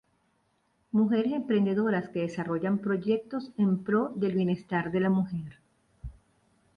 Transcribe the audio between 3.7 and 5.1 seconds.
pro del bienestar de